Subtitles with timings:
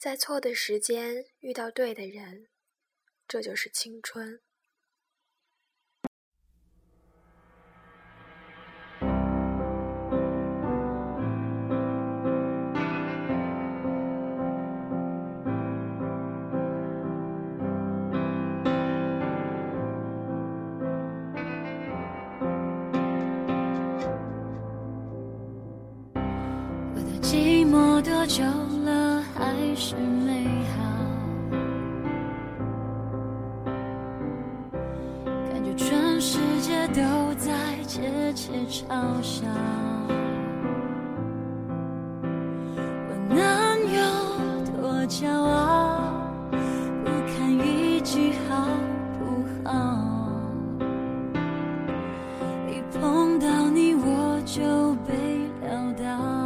[0.00, 2.46] 在错的时间遇到对的人，
[3.28, 4.40] 这就是青春。
[27.20, 28.42] 寂寞多久，
[29.60, 30.80] 还是美好？
[35.52, 37.02] 感觉全世界都
[37.34, 37.52] 在
[37.86, 38.88] 窃窃嘲
[39.22, 39.46] 笑。
[43.06, 43.36] 我能
[43.92, 44.00] 有
[44.80, 46.24] 多骄傲？
[47.04, 48.66] 不堪一击，好
[49.18, 49.22] 不
[49.68, 49.70] 好？
[52.66, 55.12] 一碰到你，我就被
[55.60, 55.68] 撂
[56.02, 56.39] 倒。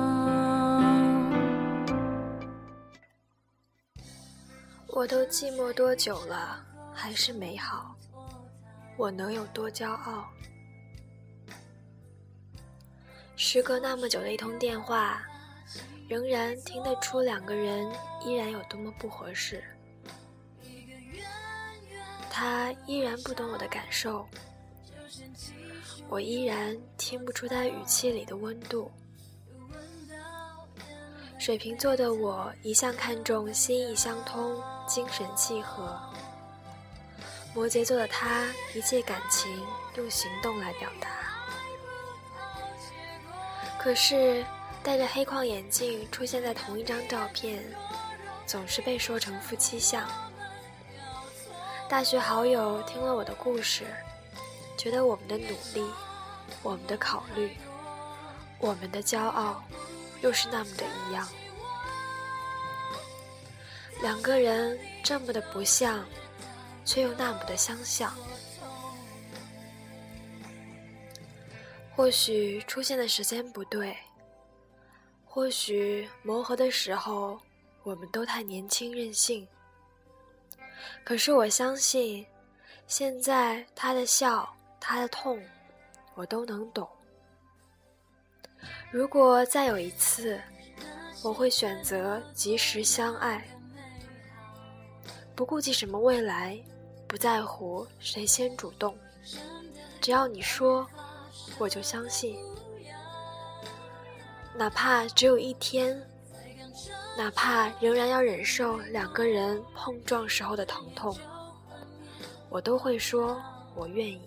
[4.97, 7.97] 我都寂寞多久了，还是美好？
[8.97, 10.25] 我能有多骄傲？
[13.35, 15.21] 时隔那么久的一通电话，
[16.09, 17.93] 仍然听得出两个人
[18.25, 19.65] 依然有多么不合适。
[22.31, 24.25] 他依然不懂我的感受，
[26.09, 28.89] 我依然听不出他语气里的温度。
[31.45, 34.59] 水瓶座的我一向看重心意相通。
[34.87, 36.01] 精神契合，
[37.53, 39.63] 摩羯座的他一切感情
[39.97, 41.07] 用行动来表达。
[43.79, 44.43] 可是
[44.83, 47.63] 戴着黑框眼镜出现在同一张照片，
[48.47, 50.03] 总是被说成夫妻相。
[51.91, 53.85] 大学好友听了我的故事，
[54.79, 55.87] 觉得我们的努力、
[56.63, 57.55] 我们的考虑、
[58.59, 59.63] 我们的骄傲，
[60.25, 61.29] 又是那么的一样。
[64.01, 66.03] 两个人这么的不像，
[66.83, 68.11] 却又那么的相像。
[71.95, 73.95] 或许出现的时间不对，
[75.27, 77.39] 或许磨合的时候
[77.83, 79.47] 我们都太年轻任性。
[81.05, 82.27] 可是我相信，
[82.87, 84.49] 现在他的笑，
[84.81, 85.39] 他的痛，
[86.15, 86.89] 我都能懂。
[88.91, 90.41] 如果再有一次，
[91.23, 93.43] 我会选择及时相爱。
[95.35, 96.59] 不顾及什么未来，
[97.09, 98.97] 不在乎谁先主动，
[100.01, 100.87] 只要你说，
[101.59, 102.39] 我就相信。
[104.57, 106.01] 哪怕只有一天，
[107.19, 111.17] 哪怕仍然要忍受两个人碰撞时候的疼痛，
[112.49, 113.43] 我都会说
[113.75, 114.21] 我愿意。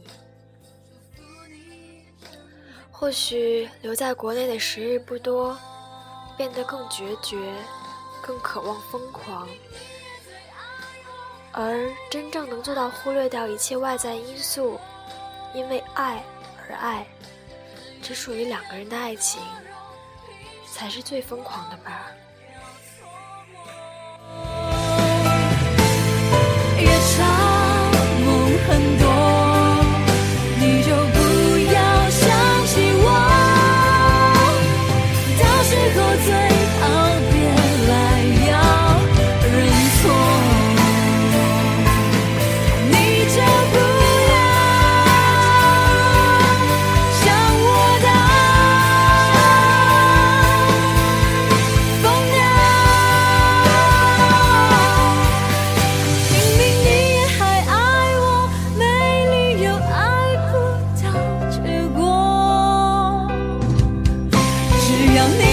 [3.00, 5.56] 或许留在国内的时日不多，
[6.36, 7.38] 变得更决绝，
[8.24, 9.48] 更渴望疯狂。
[11.52, 14.80] 而真正能做到忽略掉一切外在因素，
[15.54, 16.24] 因为爱
[16.68, 17.06] 而爱，
[18.02, 19.44] 只属于两个人的爱情，
[20.74, 22.08] 才是最疯狂的吧。
[64.98, 65.47] 只要你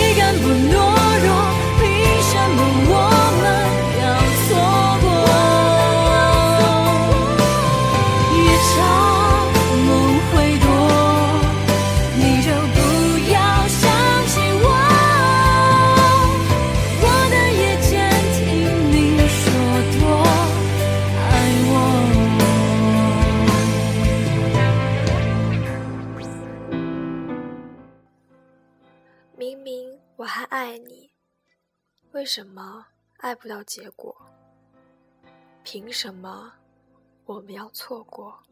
[29.45, 31.13] 明明我还爱你，
[32.13, 32.87] 为什么
[33.19, 34.17] 爱不到结果？
[35.63, 36.51] 凭什么
[37.27, 38.43] 我们要错过？